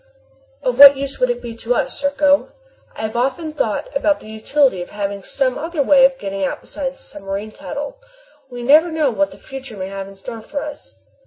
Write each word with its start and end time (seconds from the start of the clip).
"Of 0.63 0.79
what 0.79 0.97
use 0.97 1.15
could 1.17 1.29
it 1.29 1.43
be 1.43 1.55
to 1.57 1.75
us, 1.75 1.99
Serko?" 1.99 2.49
"I 2.95 3.03
have 3.03 3.15
often 3.15 3.53
thought 3.53 3.95
about 3.95 4.19
the 4.19 4.25
utility 4.31 4.81
of 4.81 4.89
having 4.89 5.21
some 5.21 5.59
other 5.59 5.83
way 5.83 6.05
of 6.05 6.17
getting 6.17 6.43
out 6.43 6.59
besides 6.61 6.97
the 6.97 7.03
submarine 7.03 7.51
tunnel. 7.51 7.99
We 8.49 8.63
never 8.63 8.89
know 8.89 9.11
what 9.11 9.29
the 9.29 9.37
future 9.37 9.77
may 9.77 9.89
have 9.89 10.07
in 10.07 10.15
store 10.15 10.41
for 10.41 10.63
us." 10.63 10.95